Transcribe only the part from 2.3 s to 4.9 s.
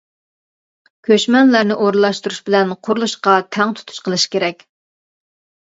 بىلەن قۇرۇلۇشقا تەڭ تۇتۇش قىلىش كېرەك.